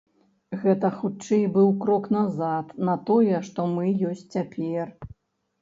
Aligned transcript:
Гэта 0.61 0.89
хутчэй 1.01 1.43
быў 1.57 1.69
крок 1.83 2.09
назад 2.17 2.71
на 2.89 2.97
тое, 3.11 3.37
што 3.51 3.67
мы 3.75 3.85
ёсць 4.11 4.29
цяпер. 4.39 4.87